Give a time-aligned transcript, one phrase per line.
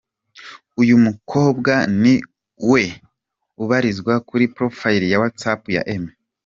[0.81, 2.15] Uyu mukobwa ni
[2.71, 2.83] we
[3.63, 6.13] ubarizwa kuri Profile ya whatsapp ya Emmy.